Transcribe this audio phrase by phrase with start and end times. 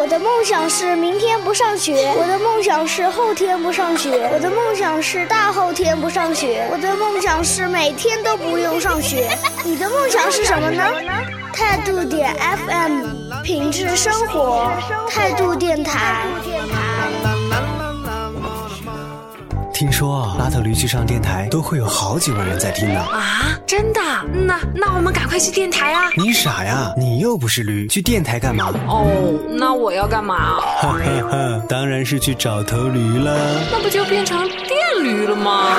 [0.00, 9.28] 我的梦想是明天不上学，我的梦想是后天不上学，我的梦想是大后天不上学，我的梦想是每天都不用上学。
[9.62, 10.82] 你的梦想是什么呢？
[11.52, 12.34] 态度点
[12.66, 14.72] FM，品质生活，
[15.10, 16.24] 态度电台。
[19.80, 23.00] 听说啊，拉特驴去上电台都会有好几万人在听呢。
[23.00, 24.00] 啊，真的？
[24.30, 26.10] 那那我们赶快去电台啊！
[26.18, 26.92] 你傻呀？
[26.98, 28.70] 你又不是驴，去电台干嘛？
[28.86, 29.06] 哦，
[29.48, 30.60] 那我要干嘛？
[30.60, 33.34] 哈哈哈，当然是去找头驴了。
[33.72, 35.74] 那不就变成电驴了吗？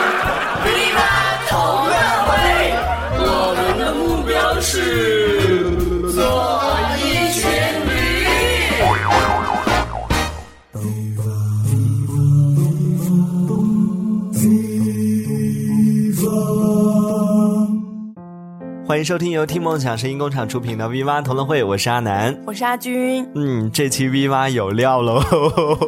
[0.66, 1.94] 驴吧同乐
[2.26, 2.74] 会，
[3.20, 5.21] 我们的目标是
[18.92, 23.26] 欢迎收听由听梦想声音工厂出品的 V 八同乐会，我是阿南，我是阿军。
[23.36, 25.24] 嗯，这期 V 八有料喽。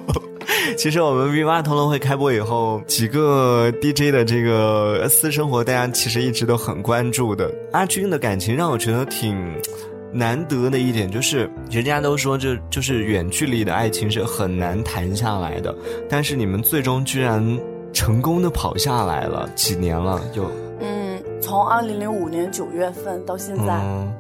[0.79, 7.53] 其实我们 V 八同乐会开播以后，几个 DJ 的这个私生活，大家其实一直都很关注的。
[7.73, 9.37] 阿军的感情让我觉得挺
[10.13, 15.75] 难得的一点，就是人家都说这就是远距离的爱情是很难谈下来的，
[16.09, 17.59] 但是你们最终居然
[17.91, 20.49] 成功的跑下来了，几年了又。
[21.43, 24.13] 嗯，从二零零五年九月份到现在，嗯，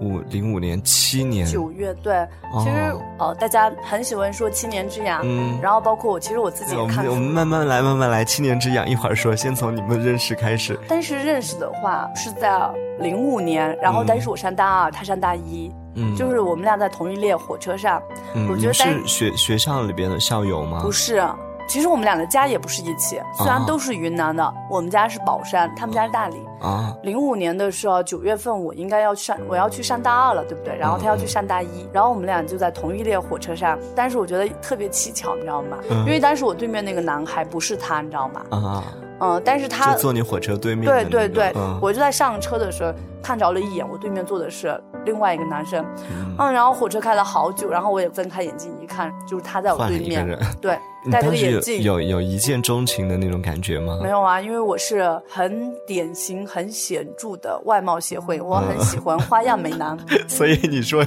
[0.00, 2.26] 五零五年七年，九月对，
[2.58, 10.78] 其实呃，大家很喜欢说七年之痒，嗯然后包括我，其实我自己也我看们我们慢慢来，慢慢来，七年之痒一会儿说，先从你们认识开始。
[10.88, 12.60] 但是认识的话是在
[12.98, 18.02] 零五年，然后但是我上大二，他上大一，嗯，就是我们俩在同一列火车上，
[18.34, 20.80] 嗯我觉得是学学校里边的校友吗？
[20.82, 21.22] 不是。
[21.66, 26.36] 其实我们俩的家也不是一起，虽然都是云南的，我们家是宝山，他们家是大理。
[26.60, 30.76] 啊，零五年的时候，九月份我应该要上，我要去上大二了，对不对？
[30.76, 33.78] 然后他要去上大一，然后我们俩就在同一列火车上。
[33.94, 35.78] 但是我觉得特别蹊跷，你知道吗？
[35.90, 38.42] 嗯因为当时我对面那个男孩不是他，你知道吗？
[38.50, 38.84] 啊，
[39.20, 41.10] 嗯，但是他就坐你火车对面对那个。
[41.10, 50.26] 对对，嗯我就在上车的时候看着了一眼，我对面坐的是另外一个男生，嗯嗯，然后火车开了好久，然后我也睁开眼睛一看，就是他在我对面
[50.60, 50.78] 对，
[51.10, 53.98] 戴着个眼镜，有有一见钟情的那种感觉吗？
[54.02, 59.98] 没有啊，因为我是很典型、很显著的外貌协会，我很喜欢花样美男。
[60.28, 61.04] 所以你说，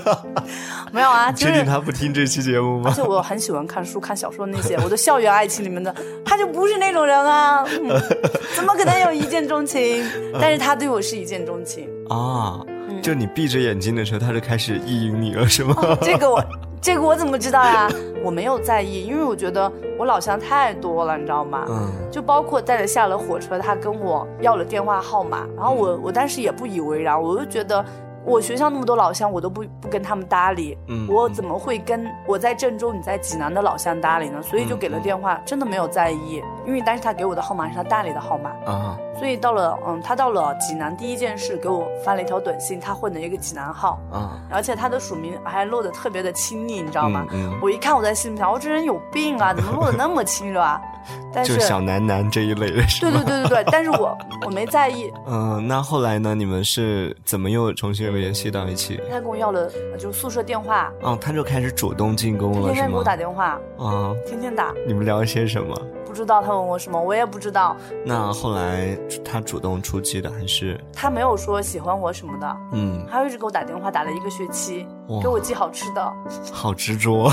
[0.92, 1.66] 没有啊，就确定是。
[1.70, 2.92] 他不听这期节目吗而？
[2.94, 5.94] 且我很喜欢看书、看小说那些，我的校园爱情里面的
[6.24, 7.88] 他就不是那种人啊，嗯
[8.56, 10.04] 怎么可能有一见钟情？
[10.40, 12.69] 但是他对我是一见钟情，啊，嗯
[13.00, 15.74] 就你闭着眼睛的时候，他就开始意淫你了，是吗？
[16.02, 16.44] 这个我
[16.80, 17.88] 这个我怎么知道呀？
[18.22, 21.64] 我没有在意，因为我觉得我老乡太多了，你知道吗？
[21.68, 27.84] 嗯就包括带着下了火车，他跟我要了电话号码，然后我我当时也不以为然，我就觉得
[28.24, 34.42] 我学校那么多老乡，我都不不跟他们搭理，嗯我怎么会跟我在郑州你在济南的老乡搭理呢？
[34.42, 47.26] 所以就给了电话，真的没有在意，因为当时他给我的号码是他大理的号码，啊，所以到了嗯，他到了济南，第一件事给我发了一条短信，他混的一个济南号，啊，而且他的署名还落得特别的亲昵，你知道吗？
[47.32, 50.80] 嗯嗯我一看，我在心里想，我这人有病啊，怎么落得那么亲热啊？
[51.32, 53.10] 但就是小男男这一类的是对？
[53.10, 56.34] 对对对对，但是我我没在意， 嗯，那后来呢？
[56.34, 59.00] 你们是怎么又重新联系到一起？
[59.10, 63.02] 他跟我要了呃就宿舍电话，哦，他就开始主动进攻了，天天给我？
[63.02, 65.74] 打电话，啊，天天打，你们聊些什么？
[66.06, 76.12] 不知道他问我什么，我也不知道，那后来他主动出击的还是他没有说喜欢我什么的，嗯，他一直给我打电话，打了一个学期哇，给我寄好吃的，
[76.52, 77.30] 好执着。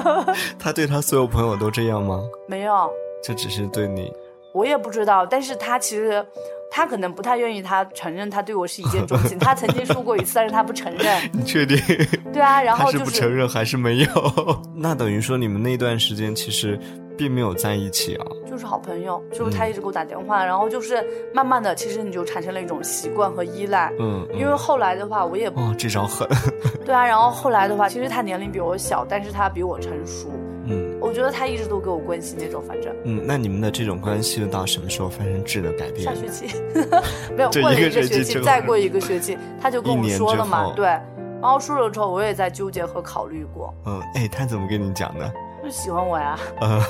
[0.58, 2.20] 他对他所有朋友都这样吗？
[2.46, 2.90] 没有，
[3.22, 4.12] 这只是对你
[4.58, 6.24] 我也不知道，但是他其实。
[6.70, 9.38] 他可能不太愿意，他承认他对我是一见钟情。
[9.38, 11.18] 他曾经说过一次，但是他不承认。
[11.32, 11.78] 你确定？
[12.30, 14.08] 对啊，然后就是是不承认还是没有？
[14.76, 16.78] 那等于说你们那段时间其实
[17.16, 18.26] 并没有在一起啊？
[18.46, 21.02] 就是好朋友，就是他一直给我打电话，然后就是
[21.32, 23.90] 慢慢的，其实你就产生了一种习惯和依赖。
[23.98, 26.28] 嗯，嗯因为后来的话，我也哦，这招狠。
[26.84, 30.28] 对啊，然后后来的话，其实他年龄比我小，但是他比我成熟。
[30.68, 36.14] 嗯我觉得他一直都给我关心那种，反正嗯，那你们的这种关系到什么时候发生质的改变下？
[36.14, 36.46] 学期
[37.36, 40.86] 没有这过了一个学期，再过一个学期，他就跟我说了嘛，对。
[41.40, 45.32] 然后说了之后，我也在纠结和考虑过，嗯，哎，他怎么跟你讲的？
[45.62, 46.80] 就喜欢我呀，呃，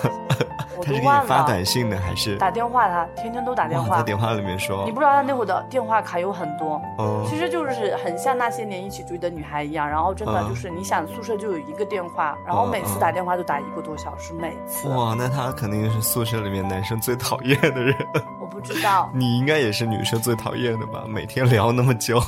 [0.76, 1.04] 我他是给你。
[1.26, 2.36] 发短信的还是？
[2.36, 4.92] 打电话他天天都打电，话在，电话里面说你。
[4.92, 14.88] 不知道他那会儿的电话卡有很多，哦其实就是很像那些年一起追的女孩一样，然后真的嗯就是你想宿舍就有一个电话，然后每次打电话都打一个多小时，每次。
[14.88, 17.94] 哇，那他肯定是宿舍里面男生最讨厌的人。
[18.40, 19.10] 我不知道。
[19.14, 21.04] 你应该也是女生最讨厌的吧？
[21.08, 22.20] 每天聊那么久。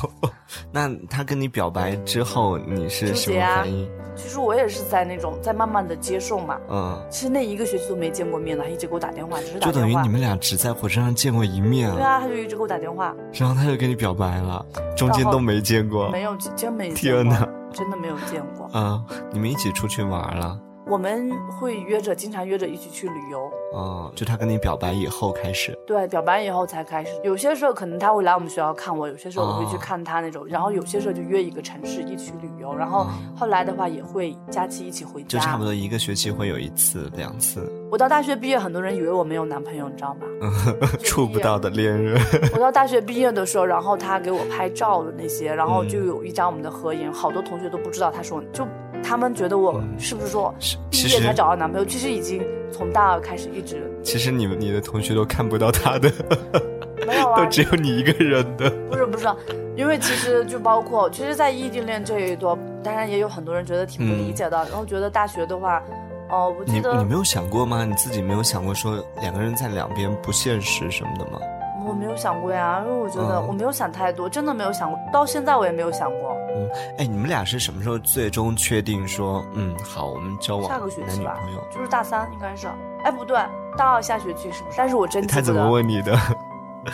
[0.71, 3.89] 那他跟你表白之后，你是什么反应？
[4.15, 6.57] 其实我也是在那种在慢慢的接受嘛。
[6.69, 9.95] 嗯，其实那一个学期都没见过面了，他一直给我打电话，只是打就等于。
[10.01, 14.65] 你们俩只在火车上见过一面对，啊，他就一直给我打电话，然后他就跟你表白了，
[14.97, 16.09] 中间都没见过。
[16.09, 18.69] 没有真没见过天哪，真的没有见过。
[18.77, 20.59] 啊，你们一起出去玩了？
[20.91, 23.49] 我们会约着，经常约着一起去旅游。
[23.71, 25.73] 哦，就他跟你表白以后开始。
[25.87, 27.11] 对，表白以后才开始。
[27.23, 30.45] 有些时候可能他会来我们学校看我，有些时候我会去哦看他那种。
[30.45, 32.75] 然后有些时候就约一个城市一起去旅游。
[32.75, 35.27] 然后后来的话也会假期一起回家。
[35.29, 40.27] 就差不多一个学期会有一次、两次，我到大学毕业，很多人以为我没有男朋友，你知道吗？
[41.05, 42.21] 触不到的恋人。
[42.53, 48.11] 我到大学毕业的时候，然后他给我拍照的那些，然后就嗯有一张我们的合影，好多同学都不知道。
[48.11, 48.67] 他说，就
[49.03, 51.85] 他们觉得我是不是说是毕业才找到男朋友？
[51.85, 56.11] 其实已经从大二开始一直其实你们你的同学都看不到他的，
[57.05, 58.69] 没有啊 都，只有你一个人的。
[58.89, 59.27] 不是不是，
[59.75, 65.81] 因为其实就包括，其实，在异地恋这一段，当然也有很多人觉得挺不理解的，然后觉得大学的话，
[66.29, 67.83] 哦、我你记得你没有想过吗？
[67.85, 71.39] 你自己没有想过说两个人在两边不现实什么的吗？
[71.85, 76.37] 我没有想过呀，因为我觉得嗯我没有想太多，真的没有想过，到现在我也没有想过。
[76.55, 82.67] 嗯，哎，你们俩是什么时候最终确定说，嗯，好，我们交往下个学男期吧女朋友？，就是大三应该是，
[83.03, 83.37] 哎不对，
[83.77, 84.75] 大二下学期是不是？
[84.77, 86.17] 但是我真记他怎么，问你的？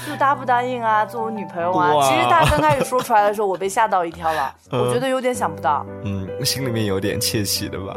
[0.06, 1.94] 就答不答应啊，做我女朋友啊。
[2.02, 7.96] 其实大三开始说出来的时候，我被吓到一跳了， 嗯我觉得有点想不到，嗯，心里面有点窃喜的吧？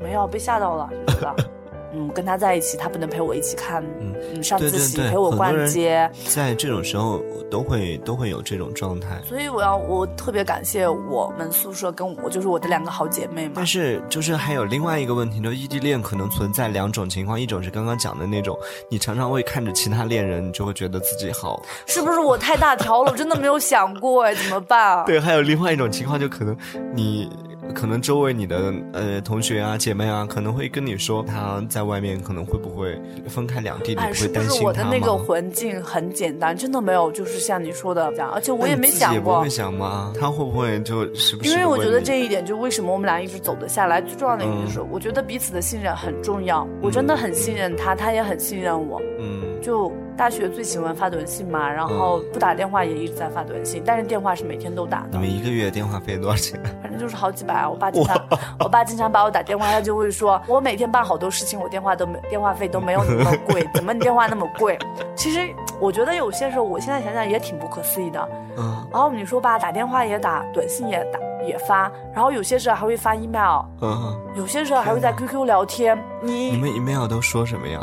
[0.00, 1.50] 没有被吓到了，就觉得。
[1.94, 9.20] 嗯，跟他在一起，他不能陪我一起看，嗯，上自习，陪我逛街，在这种时候都会都会有这种状态。
[9.24, 13.66] 所以我要我特别感谢我们宿舍跟我就是我的两个好姐妹嘛但。
[13.66, 18.58] 是，就是还有另外一个问题，就是异地恋可能存在两种情况，一种是刚刚讲的那种，
[18.88, 21.62] 你常常会看着其他恋人，你就会觉得自己好。
[21.86, 23.12] 是不是我太大条了？
[23.12, 25.04] 我真的没有想过哎，怎么办啊？
[25.06, 26.56] 对，还有另外一种情况，就可能
[26.94, 27.30] 你，
[27.72, 35.14] 可能周围你的呃同学啊、姐妹啊，可能会跟你说，他在外面可能会不会分开两地，你哎，不是不是会担心他我的那个？
[35.24, 40.12] 环境很简单，真的没有，就是像你说的这样，而且我也没想过也不会，想吗？
[40.20, 46.68] 他会不会就时不时因为我觉得这一点，就为什么我们俩一直走得下来，最重要的一点嗯就是，我觉得彼此的信任很重要。
[46.82, 49.00] 我真的很信任他，他也很信任我。
[49.18, 56.60] 嗯就大学最喜欢发短信嘛，然后不打电话也一直在发短信，但是电话是每天都打的你们，一个月电话费多少钱？
[56.82, 57.70] 反正就是好几百啊。
[57.70, 58.28] 我爸经常，
[58.60, 64.78] 我爸经常把我打电话，他就会说，我每天办好多事情，我电话都没电话费都没有你那么贵，怎么你电话那么贵？
[65.16, 65.40] 其实
[65.80, 68.28] 我觉得有些时候，我现在想想也挺不可思议的。
[68.56, 75.98] 嗯然后你说吧，打电话也打，短信也打也发，然后有些时候还会发 email，嗯，有些时候还会在 QQ 聊天。
[76.22, 77.80] 你你们 email 都说什么呀？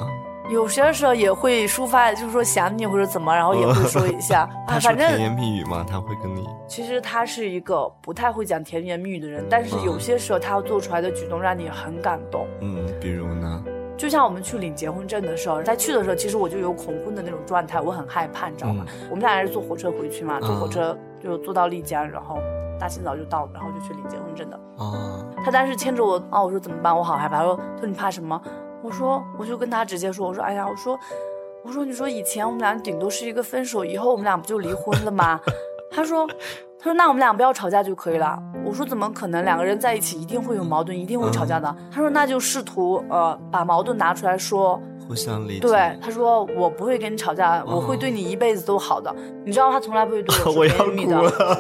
[0.52, 5.86] 有些时候也会抒发，就是说想你或者怎么，然后也会说一下 啊，反正甜言蜜语吗？
[5.90, 12.46] 他会跟你其实他是一个不太会讲甜言蜜语的人，但是有些时候他做出来的举动让你很感动。
[12.60, 13.64] 嗯，比如呢？
[13.98, 18.86] 就像我们去领结婚证的时候，在去的时候，其实我就有恐婚的那种状态，我很害怕，你知道吗？
[19.10, 22.38] 我们俩还是坐火车回去嘛，坐火车就坐到丽江，然后
[22.80, 24.60] 大清早就到，然后就去领结婚证的。
[24.78, 26.98] 哦，他当时牵着我啊，我说怎么办？
[26.98, 27.38] 我好害怕。
[27.38, 28.42] 他说他说你怕什么？
[28.84, 30.98] 我说我就跟他直接说，我说哎呀，我说
[31.64, 35.40] 我说你说以前我们俩顶多是一个分手，以后我们俩不就离婚了吗？
[35.92, 36.26] 他说
[36.80, 38.38] 他说那我们俩不要吵架就可以了。
[38.66, 39.44] 我说怎么可能？
[39.44, 41.76] 两个人在一起一定会有矛盾，一定会吵架的。
[41.92, 44.82] 他说那就试图呃把矛盾拿出来说。
[45.08, 45.60] 互相理解。
[45.60, 49.14] 对，他说我不会跟你吵架，我会对你一辈子都好的。
[49.44, 51.22] 你知道他从来不会对我 我说要哭甜言蜜语的。
[51.22, 51.58] 了。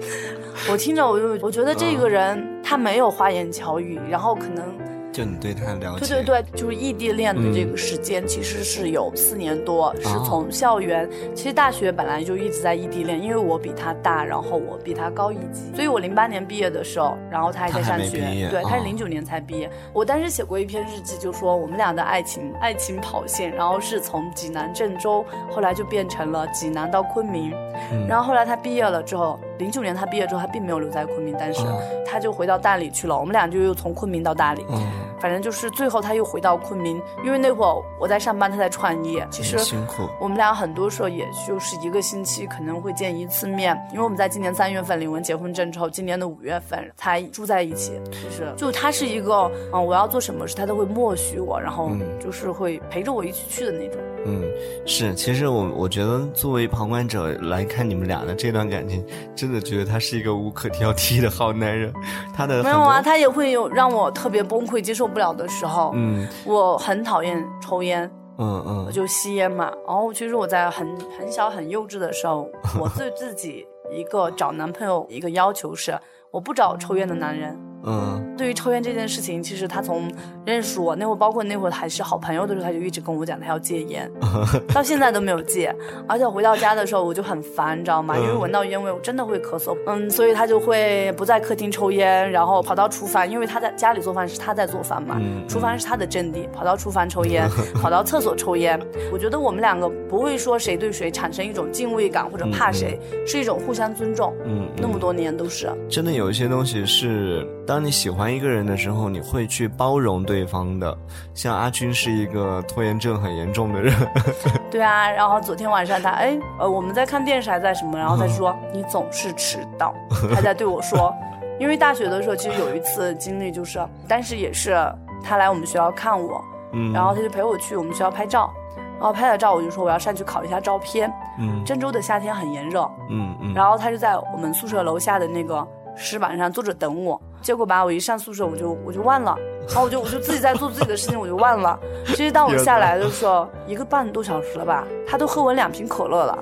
[0.70, 4.64] 我听着我就我觉得这个人他没有花言巧语，然后可能
[5.14, 6.00] 就你对他了解。
[6.00, 11.08] 对对对，就是异地恋的这个时间其实是有四年多，是从校园。
[11.36, 19.70] 其实大学本来就一直在异地恋，因为我比他大，然后我比他高一级，所以我零八年毕业的时候，然后他还在上学，对，他是哦零九年才毕业。
[19.92, 27.52] 我当时写过一篇日记，就说我们俩的爱情爱情跑线，然后是从济南郑州，后来就变成了济南到昆明，
[27.92, 34.64] 嗯然后后来他毕业了之后，零九年他毕业之后，他并没有留在昆明，但是哦他就回到大理去了，我们俩就又从昆明到大理。
[34.68, 34.82] 嗯，
[35.24, 39.26] 反正就是最后他又回到昆明，因为那会儿我在上班，他在创业。
[39.30, 40.06] 其实辛苦。
[40.20, 47.98] 我们俩很多时候也就是一个星期可能会见一次面，因为我们在今年三月份领完结婚证之后，今年的五月份才住在一起。
[48.10, 51.90] 就是就他是一个嗯，我要做什么事他都会默许我，然后
[52.20, 53.98] 就是会陪着我一起去的那种。
[54.26, 54.42] 嗯，
[54.84, 59.02] 是，其实我我觉得作为旁观者来看你们俩的这段感情，
[59.34, 61.90] 真的觉得他是一个无可挑剔的好男人。
[62.36, 65.92] 他的没有啊，他也会有让我特别崩溃、接受不了的时候。
[65.94, 69.72] 嗯，我很讨厌抽烟，嗯嗯，就吸烟嘛。
[69.86, 70.86] 然后其实我在很
[71.18, 72.48] 很小很幼稚的时候，
[72.80, 75.98] 我对自己一个找男朋友一个要求是，
[76.30, 77.56] 我不找抽烟的男人。
[77.86, 80.10] 嗯对于抽烟这件事情，其实他从
[80.44, 84.10] 认识我那会儿，包括那会儿还是好朋友的时候，他就一直跟我讲他要戒烟，
[84.74, 85.74] 到现在都没有戒。
[86.06, 88.16] 而且回到家的时候我就很烦，你知道吗？
[88.18, 89.76] 因为闻到烟味我真的会咳嗽。
[89.86, 97.48] 嗯，所以他就会不在客厅抽烟，然后跑到厨房，因为他在家里做饭是他在做饭嘛，嗯厨房是他的阵地，跑到厨房抽烟，
[97.80, 98.78] 跑到厕所抽烟。
[99.12, 104.34] 我觉得我们两个不会说谁对谁产生一种敬畏感或者怕谁，是一种互相尊重。
[104.44, 105.70] 嗯，那么多年都是。
[105.88, 110.96] 真的有一些东西是，当你喜欢一个人的时候，你会去包容对方的。
[111.34, 113.94] 像阿军是一个拖延症很严重的人，
[114.72, 119.94] 对啊，然后昨天晚上他哎呃我们在看电视还在什么，然后他说、你总是迟到，
[120.34, 121.14] 他在对我说，
[121.60, 124.74] 因为大学的时候其实有一次经历就是，但是也是
[125.22, 128.50] 他来我们学校看我，嗯，然后他就陪我去我们学校拍照，
[128.98, 131.62] 然后拍了照我就说我要上去考一下照片，嗯。
[131.64, 137.20] 郑州的夏天很炎热，嗯嗯，然后他就在我们宿舍楼下的那个石板上坐着等我。
[137.44, 139.36] 结果吧，我一上宿舍我就我就忘了，
[139.68, 141.78] 然后我就我就自己在做自己的事情， 我就忘了。
[142.06, 146.38] 其实当我下来的时候，一个半多小时了吧，他都喝完两瓶可乐了。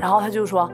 [0.00, 0.70] 然后他就说：“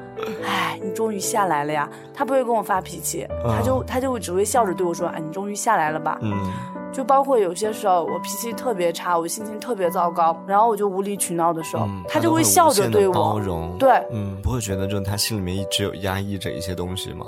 [0.46, 6.32] 哎，你终于下来了呀。”他不会跟我发脾气，他就他就只会笑着对我说：“哎，你终于下来了吧？”嗯
[6.92, 13.14] 就包括有些时候我脾气特别差，我心情特别糟糕，然后我就无理取闹的时候，嗯，他就会笑着对我。
[13.14, 17.24] 包容，对嗯，不会觉得就是他心里面一直有压抑着一些东西吗？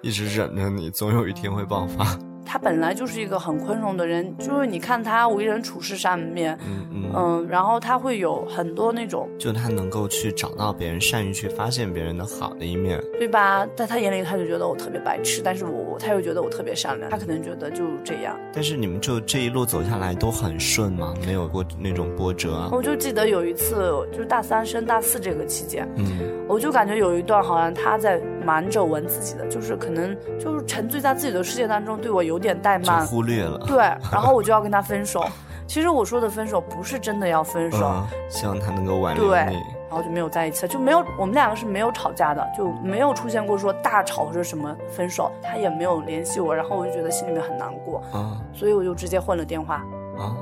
[0.00, 2.18] 一直忍着你，总有一天会爆发。
[2.48, 12.98] 他本来就是一个很宽容的人，就是你看他为人处事上面，嗯嗯，嗯，然后他会有很多那种，就他能够去找到别人，善于去发现别人的好的一面。
[13.18, 13.66] 对吧？
[13.76, 18.34] 在他眼里，他就觉得我特别白痴，但是我他又觉得我特别善良，他可能觉得就这样。
[18.54, 21.12] 但是你们就这一路走下来都很顺吗？
[21.26, 22.70] 没有过那种波折啊？
[22.72, 23.76] 我就记得有一次，
[24.10, 26.06] 就是大三升大四这个期间，嗯
[26.48, 33.06] 我就感觉有一段好像他在瞒着文自己的，就是可能就是沉醉在自己的世界当中，对我有点怠慢。
[33.06, 33.58] 忽略了。
[33.66, 33.78] 对，
[34.12, 35.24] 然后我就要跟他分手。
[35.66, 39.56] 其实我说的分手不是真的要分手，嗯，希望他能够挽留对你。
[39.90, 49.76] 然后就没有在一起，就没有我们两个是没有吵架的，就没有出现过说大吵或者什么分手，他也没有联系我，然后我就觉得心里面很难过，嗯所以我就直接换了电话，
[50.18, 50.36] 啊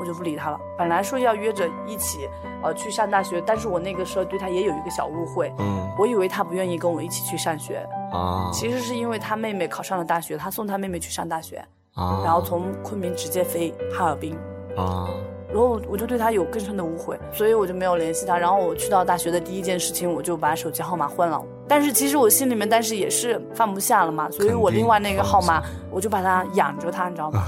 [0.00, 0.58] 我就不理他了。
[0.78, 2.28] 本来说要约着一起
[2.62, 11.62] 呃去上大学，但是我那个时候对他也有一个小误会，嗯我以为他不愿意跟我一起去上学，啊其实是因为他妹妹考上了大学，他送他妹妹去上大学，
[11.94, 12.22] 啊！
[12.24, 14.34] 然后从昆明直接飞哈尔滨。
[14.76, 15.08] 啊
[15.52, 18.38] 然后我就对他有更深的误会，所以我就没有联系他。
[18.38, 21.44] 然后我去到大学的第一件事情，我就把手机号码换了。
[21.66, 27.42] 但是其实我心里面，但是也是放不下了嘛，所以我另外那个号码，我就把它养着他，你知道吗？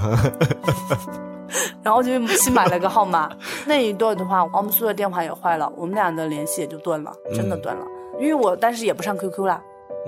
[1.83, 3.29] 然后就新买了个号码。
[3.65, 7.85] 那一段的话，我们宿舍电话也坏了，我们俩的联系也就断了，真的断了。
[8.19, 9.61] 因为我当时也不上 QQ 啦，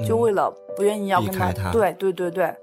[0.08, 2.56] 就为了不愿意要跟他对对对对，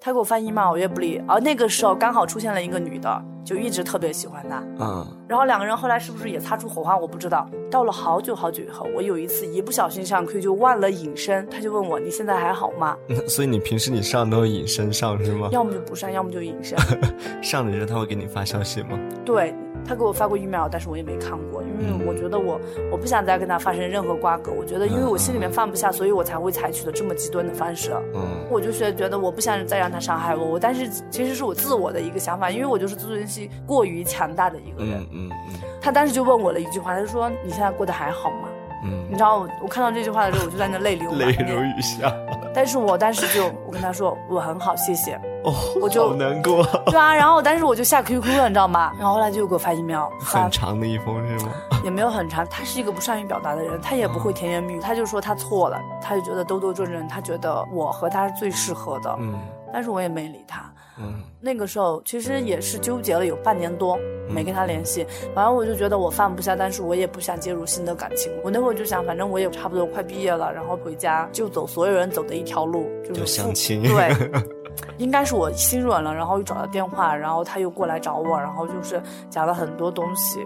[0.00, 1.22] 他给我发 email 我也不理。
[1.28, 4.62] 而那个时候刚好出现了一个女的，就一直特别喜欢他。
[4.80, 7.48] 嗯然后两个人后来是不是也擦出火花，我不知道。
[7.70, 12.96] 到了好久好久以后，我有一次一不小心上 QQ 就忘了隐身，他就问我你现在还好吗？
[13.08, 15.48] 嗯， 所以你平时你上都隐身上是吗？
[15.52, 16.76] 要么就不上，要么就隐身。
[17.42, 18.98] 上的时候他会给你发消息吗？
[19.24, 19.54] 对
[19.86, 22.60] 他给我发过 email，但是我也没看过，因为我觉得我
[22.90, 24.52] 我不想再跟他发生任何瓜葛。
[24.52, 27.92] 我觉得因为我心里面放不下，所以我才会采取的这么极端的方式。
[28.14, 28.20] 嗯
[28.50, 35.00] 我就是觉得我不想再让他伤害我，我但是其实是我自我的一个想法，因为我就是自尊心过于强大的一个人。
[35.12, 38.48] 嗯嗯嗯他当时就问我了一句话，他就说你现在过得还好吗？
[38.82, 41.76] 你嗯，知道我我看到这句话的时候，我就在那泪流满泪如面。
[41.76, 42.12] 雨下。
[42.54, 45.14] 但是我当时就我跟他说我很好，谢谢。
[45.44, 46.62] 哦，我就好难过。
[46.86, 48.92] 对啊，然后当时我就下 QQ 了，你知道吗？
[48.98, 51.52] 然后后来就给我发 email，很长的一封是吗？
[51.82, 52.46] 也没有很长。
[52.46, 59.34] 他是一个不善于表达的人，他也不会甜言蜜语，他就说他错了，他就觉得兜兜转转，他觉得我和他是最适合的，嗯
[59.72, 60.60] 但是我也没理他。
[61.02, 65.06] 嗯那个时候其实也是纠结了有半年多，没跟他联系。
[65.34, 68.30] 反正我就觉得我放不下，但是我也不想介入新的感情。
[68.44, 74.14] 我那会儿就想，反正我也差不多快毕业了，然后回家就走所有人走的一条路，就是就相亲对，
[74.98, 80.44] 应该是我心软了，然后又找到电话，然后他又过来找我，然后就是讲了很多东西。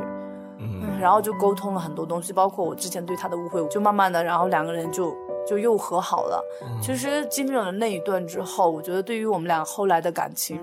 [0.60, 5.12] 嗯嗯，然后就沟通了很多东西，包括我之前对他的误会，就慢慢的，然后两个人就
[5.46, 6.44] 就又和好了。
[6.62, 10.60] 嗯其实经历了那一段之后，我觉得对于我们俩后来的感情，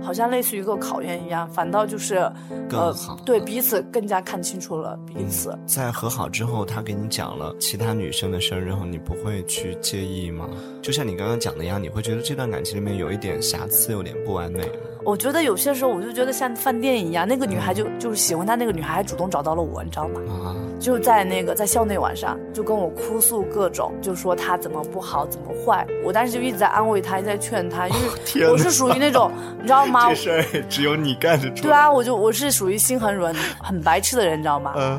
[0.00, 2.32] 好像类似于一个考验一样，反倒就是呃
[2.68, 5.58] 更好，对彼此更加看清楚了彼此。
[5.66, 10.48] 在和好之后，他给你讲了其他女生的事儿，然后你不会去介意吗？
[10.80, 14.93] 就像你刚刚讲的一样，你会觉得这段感情里面有一点瑕疵，有点不完美吗？
[15.04, 20.20] 我觉得有些时候我就觉得像饭店一样，那个女孩就就是喜欢他那个女孩还主动找到了我，你知道吗？
[20.30, 25.86] 啊，就在那个在校内晚上就跟我哭诉各种，就说他怎么不好，怎么坏。
[26.02, 27.86] 我当时就一直在安慰他，一直在劝他，
[28.34, 29.30] 因为我是属于那种
[29.60, 30.14] 你知道吗这？
[30.14, 31.62] 事儿只有你干得出来。
[31.62, 34.72] 对啊，我就我是属于心很软、很白痴的人，你知道吗？
[34.74, 34.98] 嗯，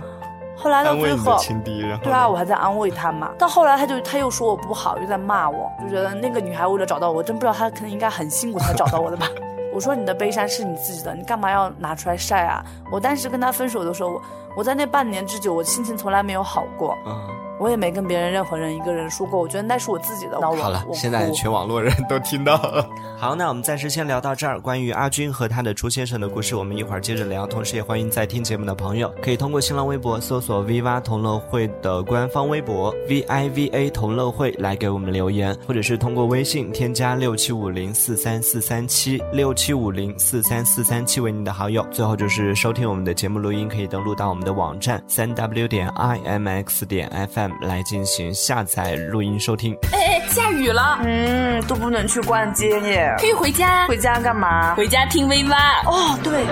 [0.56, 1.44] 后来到最后，后
[2.04, 3.32] 对啊，我还在安慰他嘛。
[3.40, 9.28] 到后来他就他又说我不好，又在骂我，就觉得那个女孩为了找到我，真不知道她可能应该很辛苦才找到我的吧。
[9.76, 12.64] 我说你的悲伤是你自己的，你干嘛要拿出来晒啊？
[12.90, 14.22] 我当时跟他分手的时候，我
[14.56, 17.30] 我在那半年之久，我心情从来没有好过，嗯，
[17.60, 20.40] 我也没跟别人任何人一个人说过，我觉得那是我自己的。
[20.42, 22.88] 好了，现在全网络人都听到了。
[23.18, 24.60] 好，那我们暂时先聊到这儿。
[24.60, 27.48] 关于阿军和他的朱先生的故事，我们一会儿接着聊。
[27.48, 41.86] 同时也欢迎在听节目的朋友，可以通过新浪微博搜索 “V 蛙同乐会”的官方微博 “V I V A 同乐会”来给我们留言，或者是通过微信添加六七五零四三四三七六七五零四三四三七为您的好友。
[41.92, 49.78] 最后就是收听我们的节目录音，可以登录到我们的网站三 w 点 i m x 点 f m 来进行下载录音收听。
[49.92, 53.14] 哎哎，下雨了，嗯，都不能去逛街耶。
[53.18, 54.76] 可以回家，回家干嘛？
[54.76, 55.82] 回家听 V 八。
[55.86, 56.46] 哦，对，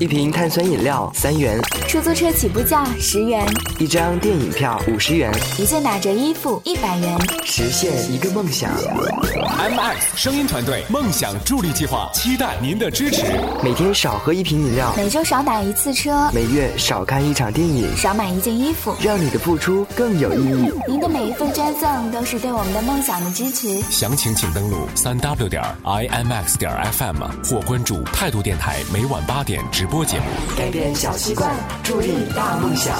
[0.00, 3.46] 一瓶碳酸饮料三元，出租车起步价十元，
[3.78, 7.18] 一张电影票五十元，一件打折衣服一百元。
[7.44, 8.70] 实现一个梦想。
[8.78, 13.26] MX 声音团队梦想助力计划，期待您的支持。
[13.62, 20.72] 每天少喝一瓶饮料，每周少打一次车，每月少看一场电影，少买一件衣服，让你的付出更有意义。
[20.88, 23.78] 您的每一份捐赠都是对我们的梦想的支持。
[23.90, 30.24] 详情请登录三 w 点 imx 点 fm 或关注态度电台每晚八点直播节目。
[30.56, 32.94] 改变小习惯，助力大梦想。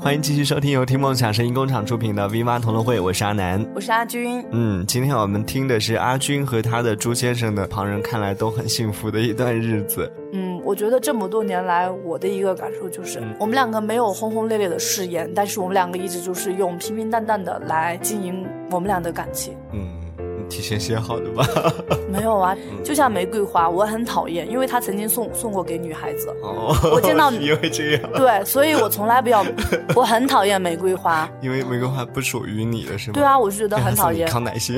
[0.00, 3.66] 欢迎继续收听由听梦想声音工厂出品的 V 妈同乐会，我是阿南。
[3.74, 4.44] 我是阿军。
[4.52, 10.08] 嗯，今天我们听的是阿军和他的朱先生的，旁人看来都很幸福的一段日子。
[10.32, 19.54] 嗯，我觉得这么多年来，我的一个感受就是，我们两个没有轰轰烈烈的誓言，但是我们两个一直就是用平平淡淡的来经营我们俩的感情。
[19.72, 20.05] 嗯，你
[20.48, 21.46] 提前写好的吧？
[22.08, 26.28] 没有啊，就像玫瑰花，我很讨厌，因为他曾经送送过给女孩子。
[26.42, 29.44] 哦，我见到你 因为这样，对，所以我从来不要，
[29.94, 31.28] 我很讨厌玫瑰花。
[31.40, 33.14] 因为玫瑰花不属于你的是吗？
[33.14, 34.28] 对啊，我就觉得很讨厌。
[34.28, 34.76] 康乃馨。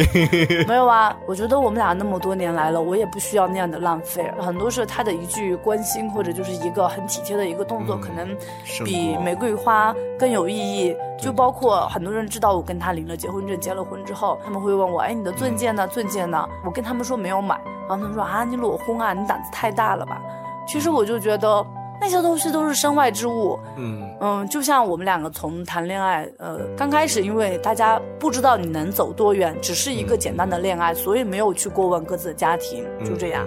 [0.67, 4.31] 没有啊，我觉得我们俩那么多年来了，我也不需要那样的浪费。
[4.39, 8.37] 很多时候他的一句关心，或者就是一个很体贴的一个动作，嗯可能
[8.85, 10.97] 比玫瑰花更有意义。
[11.21, 15.87] 就包括很多人知道我跟他领了结婚证，结了婚之后，他们会问我，哎，你的钻戒呢？
[15.89, 16.49] 钻戒呢？
[16.65, 20.23] 我跟他们说没有买，然后他们说啊，你裸婚啊，你胆子太大了吧？
[20.67, 21.67] 其实我就觉得
[22.01, 33.47] 那些东西都是身外之物，嗯嗯，就像我们两个从谈恋爱，呃，刚开始因为大家不知道你能走多远，只是一个简单的恋爱，所以没有去过问各自的家庭，就这样。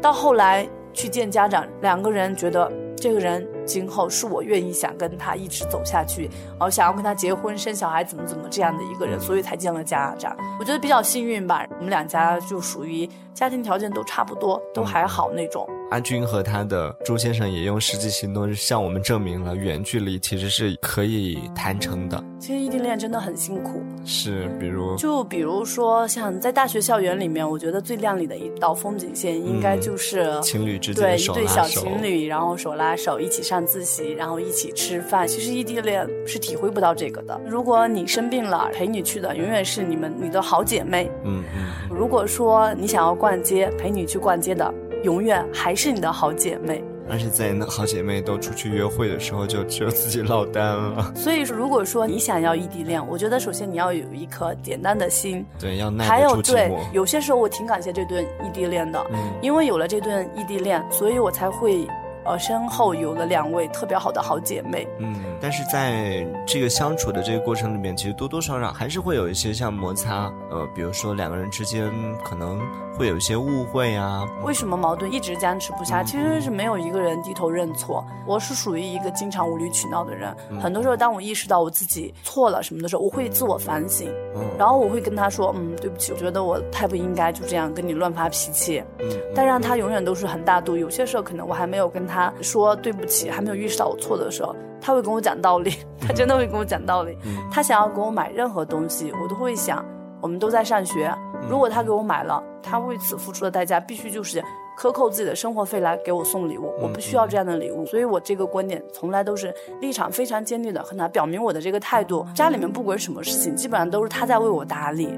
[0.00, 10.36] 到后来去见家长，两个人觉得这个人今后是我愿意想跟他一直走下去，然后想要跟他结婚生小孩，怎么怎么这样的一个人，所以才见了家长。
[10.58, 15.68] 我觉得比较幸运吧，我们两家就属于家庭条件都差不多，都还好那种。
[15.92, 22.24] 阿军和他的朱先生也用实际行动向我们证明了远距离其实是可以谈成的。
[22.38, 35.28] 其实异地恋真的很辛苦，是，比如就比如说像在大学校园里面，我觉得最亮丽的一道风景线，应该就是、情侣之间对一手对小情侣，然后手拉手一起上自习，然后一起吃饭。
[35.28, 37.38] 其实异地恋是体会不到这个的。
[37.46, 41.08] 如果你生病了，陪你去的永远是你们你的好姐妹。
[41.24, 46.82] 嗯嗯，如果说你想要逛街，陪你去逛街的永远还是你的好姐妹。
[47.10, 51.12] 而且在那好姐妹都出去约会的时候，就只有自己落单了。
[51.14, 61.86] 所以说，如果说你想要异地恋，我觉得首先你要有一颗简单的心，对，要耐还得有对有些时候我挺感谢这段异地恋的，嗯因为有了这段异地恋，所以我才会，
[62.24, 64.86] 呃，身后有了两位特别好的好姐妹。
[64.98, 71.90] 嗯，但是在这个相处的这个过程里面，其实多多少少还是会有一些像摩擦，呃，比如说两个人之间
[72.24, 72.60] 可能
[72.96, 74.26] 会有一些误会啊。
[74.44, 76.02] 为什么矛盾一直僵持不下？
[76.02, 78.04] 其实是没有一个人低头认错。
[78.26, 88.82] 我是属于一个经常无理取闹的人，很多时候当我意识到我自己错了什么的时候，我会自我反省，嗯然后我会跟他说，嗯，对不起，我觉得我太不应该就这样跟你乱发脾气。
[89.00, 90.76] 嗯，但让他永远都是很大度。
[90.76, 97.16] 有些时候可能我还没有跟他说对不起，还没有意识到我错的时候，他会跟我讲道理， 他真的会跟我讲道理。
[97.50, 99.84] 他想要给我买任何东西，我都会想，
[100.22, 101.12] 我们都在上学，
[101.50, 104.40] 如果他给我买了，他为此付出的代价必须就是
[104.76, 107.84] 克扣自己的生活费来给我送礼物，我不需要这样的礼物。
[107.84, 112.24] 所以我这个观点从来都是立场非常坚定的和他表明我的这个态度。
[112.36, 115.08] 家里面不管什么事情，基本上都是他在为我打理。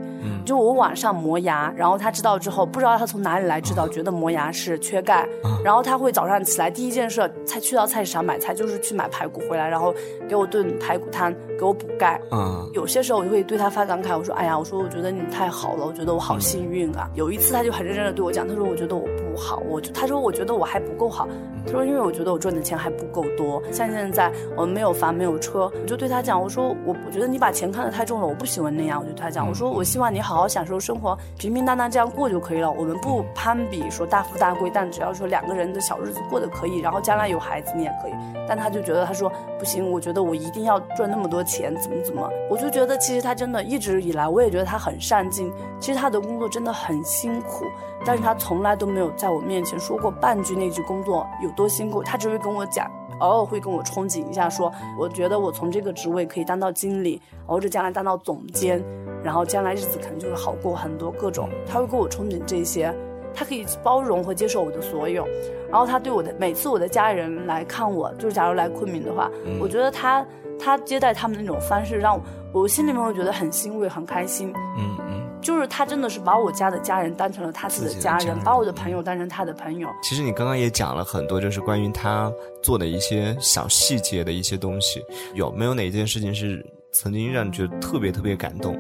[0.47, 5.27] 就我晚上磨牙，然后他知道之后，不知道他从哪里来知道，觉得磨牙是缺钙，
[5.63, 9.95] 然后他会早上起来第一件事，才去到菜市场买菜，就是去买排骨回来，然后
[10.29, 12.21] 给我炖排骨汤，给我补钙。
[12.31, 21.29] 嗯，有些时候我就会对他发感慨，我说：“哎呀，我说我觉得你太好了，我觉得我好幸运啊。”有一次他就很认真的对我讲，他说：“我觉得我不好，我就他说我觉得我还不够好，
[21.67, 38.13] 他说因为我觉得我赚的钱还不够多，像现在我们没有房没有车，我就对他讲，我说我我觉得你把钱看得太重了，我不喜欢那样，我就对他讲，我说我希望你好好享受生活，平平淡淡这样过就可以了，我们不攀比说大富大贵，但只要说两个人的小日子过得可以，然后将来有孩子你也可以。”
[38.47, 45.53] 但他就觉得他说不行，我觉得我一定要赚那么多钱，怎么怎么，我就觉得其实他真的一直以来，我也觉得他很上进。
[45.79, 47.65] 其实他的工作真的很辛苦，
[48.05, 52.03] 但是他从来都没有在我面前说过半句那句工作有多辛苦。
[52.03, 58.83] 他只会跟我讲，偶尔会跟我憧憬一下，说我觉得我从这个职位可以当到经理，或者将来当到总监，
[59.23, 61.11] 然后将来日子可能就会好过很多。
[61.11, 62.95] 各种他会跟我憧憬这些。
[63.35, 65.27] 他可以包容和接受我的所有，
[65.71, 70.25] 然后他对我的每次我的家人来看我，就是假如来昆明的话，我觉得他
[70.59, 72.21] 他接待他们的那种方式，让
[72.53, 74.53] 我心里面会觉得很欣慰、很开心。
[74.79, 79.89] 嗯嗯，就是他真的是把我家的家人当成了他自己的家人，把我的朋友当成他的朋友。
[80.03, 88.77] 其实你刚刚也讲了很多，就是关于他做的一些小细节的一些东西，有没有哪件事情是曾经让你觉得特别特别感动？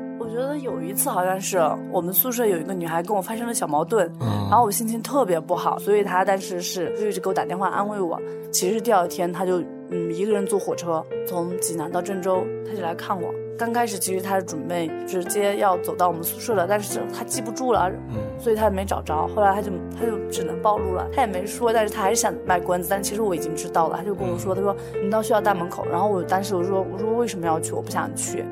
[0.57, 1.59] 有一次好像是
[1.91, 8.21] 我们宿舍有一个女孩跟我发生了小矛盾，然后我心情特别不好，所以她当时是就一直给我打电话安慰我。
[8.51, 13.33] 其实第二天她就嗯一个人坐火车从济南到郑州，她就来看我。
[13.57, 17.89] 刚开始其实她是准备直接要走到我们宿舍了，但是她记不住了，
[18.37, 19.29] 所以她没找着。
[19.29, 22.89] 后来她就她就只能暴露了，她也没说，但是她还是想卖关子。
[22.91, 27.73] 但其实我已经知道了，她就跟我说，她说你到学校大门口，然后我当时我说我说为什么要去？
[27.73, 28.45] 我不想去。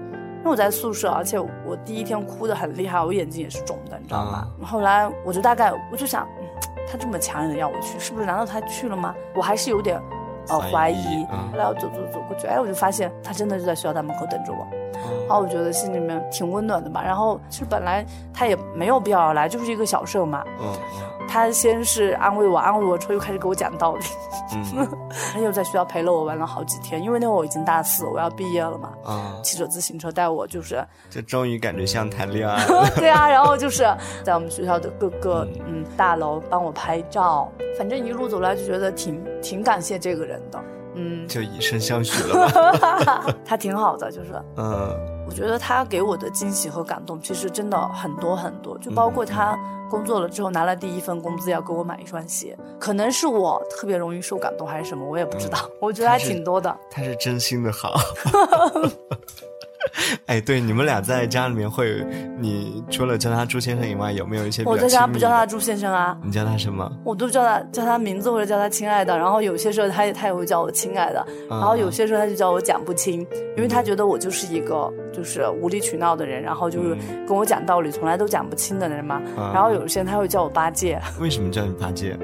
[0.43, 4.49] 因为我在宿舍，而且我第一天哭的很厉害，我眼睛也是肿的，你知道吗？
[4.61, 6.27] 后来我就大概我就想，
[6.91, 8.27] 他这么强硬的要我去，是不是？
[8.27, 9.15] 难道他去了吗？
[9.37, 10.03] 我还是有点
[10.49, 11.25] 呃怀疑。
[11.53, 14.67] 后来我走走走过去，哎，我就发现他真的就在学校大门口等着我。
[15.29, 17.03] 然后我觉得心里面挺温暖的吧。
[17.05, 20.43] 然后其实本来他也没有必要来，就是一个小事嘛。
[20.61, 20.75] 嗯。
[21.29, 24.05] 他先是安慰我，安慰我之后又开始给我讲道理。
[24.55, 24.89] 嗯。
[25.33, 28.93] 他又在学校陪了我玩了好几天，因为那会儿我已经大四，我要毕业了嘛。
[29.05, 29.37] 啊。
[29.43, 30.85] 骑着自行车带我，就是。
[31.09, 32.91] 就终于感觉像谈恋爱了。
[32.97, 33.83] 对啊，然后就是
[34.23, 40.61] 在我们学校的各个嗯大楼帮我拍照，反正一路走来就觉得挺挺感谢这个人的。
[40.95, 41.27] 嗯。
[41.27, 43.25] 就以身相许了吧。
[43.45, 44.31] 他挺好的，就是。
[44.57, 44.97] 嗯。
[45.33, 55.59] 我觉得他给我的惊喜和感动，其实真的很多很多，就包括他工作了之后拿了第一份工资要给我买一双鞋，可能是我特别容易受感动还是什么，我也不知道。
[55.81, 56.77] 我觉得还挺多的。
[56.91, 57.95] 他是真心的好。
[60.27, 62.05] 哎，对，你们俩在家里面会，
[62.39, 64.63] 你除了叫他朱先生以外，有没有一些？
[64.65, 66.17] 我在家不叫他朱先生啊。
[66.25, 66.91] 你叫他什么？
[67.05, 73.21] 我都叫他叫他名字或者叫他亲爱的，然后有些时候他也他也会叫我亲爱的，然后有些时候他就叫我讲不清，
[73.57, 79.21] 因为他觉得我就是一个就是无理取闹的人，然后就是跟我讲道理从来都讲不清的人嘛。
[79.53, 81.01] 然后有些人他会叫我八戒。
[81.21, 82.17] 为什么叫你八戒？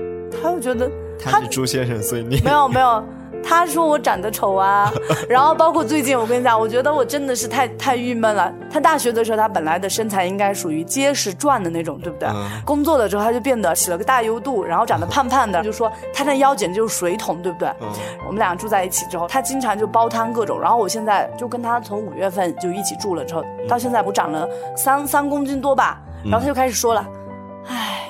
[0.43, 0.91] 他会觉得
[1.23, 3.05] 他是朱先生，所以你没有没有。
[3.43, 4.93] 他说我长得丑啊，
[5.29, 8.53] 然后包括最近我跟你讲，我觉得我真的是太太郁闷了。
[8.71, 12.29] 他大学的时候，他本来的身材应该属于结实壮的那种，对不对？
[12.65, 17.71] 工作了之后，他就变得起了个大油肚，然后长得胖胖的，就说他那腰简直就是水桶，对不对？
[18.27, 26.01] 我们俩住在一起之后，他经常就煲汤各种，然后我现在就跟他从五月份就一起住了之后，到现在不长了三三公斤多吧？
[26.25, 27.07] 然后他就开始说了，
[27.69, 28.01] 唉，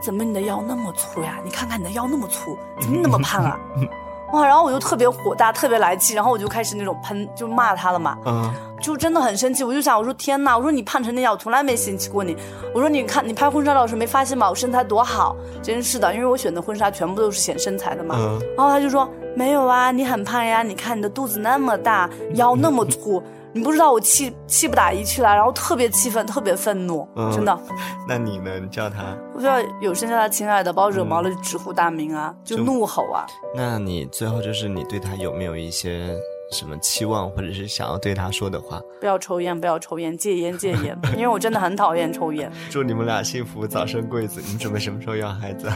[0.00, 1.38] 怎么你的腰那么粗呀？
[1.44, 3.58] 你看看你的腰那么粗，怎么那么胖啊？
[4.32, 9.62] 哇，然后我就特别火大，特别来气，然后我就开始那种喷，就骂他了嘛，嗯，就真的很生气。
[9.62, 12.36] 我就想，我说天哪，我说你胖成那样，我从来没嫌弃过你。
[12.74, 14.50] 我说你看，你拍婚纱照时没发现吗？
[14.50, 18.16] 我身材多好，真是的，因为我选的婚纱全部都是显身材的嘛。
[18.18, 23.22] 嗯然后他就说没有啊，你很胖呀，你看你的肚子那么大，腰那么粗。
[23.56, 27.58] 你不知道我气气不打一处来，然后特别气愤，特别愤怒，真的。
[28.06, 28.60] 那你呢？
[28.60, 29.16] 你叫他？
[29.34, 33.24] 我叫有声叫他亲爱的，把我惹毛了就直呼大名啊，就怒吼啊。
[33.54, 36.14] 那你最后就是你对他有没有一些
[36.52, 38.78] 什么期望，或者是想要对他说的话？
[39.00, 42.52] 不要抽烟，不要抽烟，戒烟戒烟， 因为我真的很讨厌抽烟。
[42.68, 44.42] 祝你们俩幸福，早生贵子。
[44.42, 45.72] 你准备什么时候要孩子？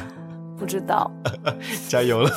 [0.60, 1.10] 不知道。
[1.88, 2.30] 加油了！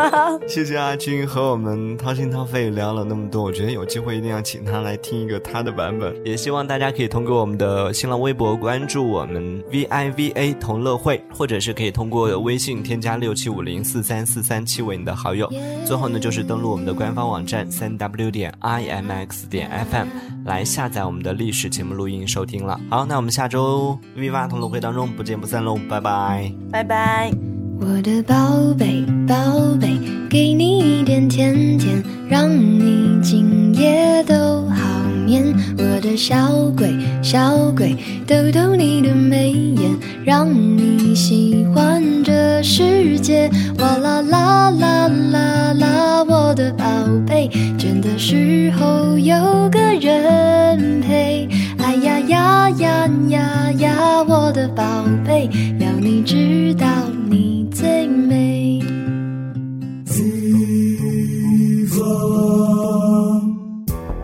[0.48, 6.14] 谢谢阿军和我们掏心掏肺聊了那么多，我觉得有机会一定要请他来听一个他的版本。
[6.24, 15.46] 也希望大家可以通过我们的新浪微博关注我们 V I V A 同乐会，或者是可以通过微信添加六七五零四三四三七为你的好友。
[15.84, 20.08] 最后呢，就是登录我们的官方网站三 W 点 I M X 点 F M
[20.46, 22.80] 来下载我们的历史节目录音收听了。
[22.88, 27.65] 好，那我们下周 V 八同乐会当中不见不散喽，拜拜，拜拜。
[27.78, 29.34] 我的宝贝，宝
[29.80, 29.98] 贝，
[30.30, 35.44] 给你一点甜甜，让你今夜都好眠。
[35.76, 36.36] 我的小
[36.76, 37.94] 鬼，小鬼，
[38.26, 39.90] 逗逗你的眉眼，
[40.24, 43.50] 让你喜欢这世界。
[43.78, 46.84] 哇啦啦啦啦啦，我的宝
[47.26, 51.48] 贝，倦的时候有个人陪。
[51.78, 54.82] 哎呀呀呀呀呀，我的宝
[55.26, 56.86] 贝，要你知道
[57.86, 58.82] 最美。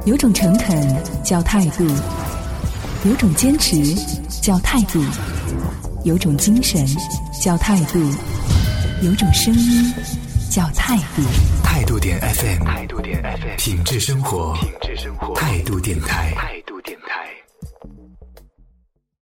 [0.05, 1.87] 有种诚恳叫态度，
[3.07, 3.77] 有种坚持
[4.43, 5.01] 叫态度，
[6.03, 6.85] 有种精神
[7.41, 8.01] 叫态度，
[9.01, 9.95] 有种声音
[10.51, 11.23] 叫态度。
[11.63, 16.35] 态度点 FM，态度点 FM，品质生活，品质生活，态度电台。